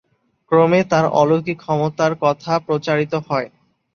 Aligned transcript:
ক্রমে 0.51 0.79
তাঁর 0.83 1.05
অলৌকিক 1.13 1.57
ক্ষমতার 1.59 2.13
কথা 2.21 2.53
প্রচারিত 2.59 3.13
হয়। 3.27 3.47